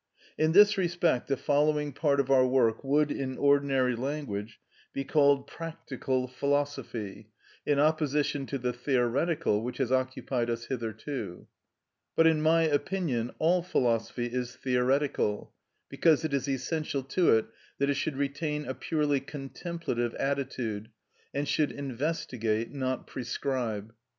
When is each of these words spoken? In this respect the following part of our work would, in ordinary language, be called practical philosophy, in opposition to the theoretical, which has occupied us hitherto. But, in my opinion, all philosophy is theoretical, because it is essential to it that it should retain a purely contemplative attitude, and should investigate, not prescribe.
In 0.35 0.53
this 0.53 0.79
respect 0.79 1.27
the 1.27 1.37
following 1.37 1.93
part 1.93 2.19
of 2.19 2.31
our 2.31 2.47
work 2.47 2.83
would, 2.83 3.11
in 3.11 3.37
ordinary 3.37 3.95
language, 3.95 4.59
be 4.93 5.03
called 5.03 5.45
practical 5.45 6.27
philosophy, 6.27 7.29
in 7.67 7.79
opposition 7.79 8.47
to 8.47 8.57
the 8.57 8.73
theoretical, 8.73 9.61
which 9.61 9.77
has 9.77 9.91
occupied 9.91 10.49
us 10.49 10.65
hitherto. 10.65 11.45
But, 12.15 12.25
in 12.25 12.41
my 12.41 12.63
opinion, 12.63 13.29
all 13.37 13.61
philosophy 13.61 14.25
is 14.25 14.55
theoretical, 14.55 15.53
because 15.87 16.25
it 16.25 16.33
is 16.33 16.49
essential 16.49 17.03
to 17.03 17.37
it 17.37 17.45
that 17.77 17.91
it 17.91 17.95
should 17.95 18.17
retain 18.17 18.65
a 18.65 18.73
purely 18.73 19.19
contemplative 19.19 20.15
attitude, 20.15 20.89
and 21.31 21.47
should 21.47 21.71
investigate, 21.71 22.71
not 22.71 23.05
prescribe. 23.05 23.93